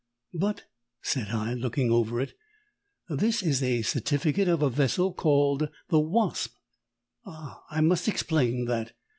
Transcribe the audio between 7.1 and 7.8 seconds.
"Ah,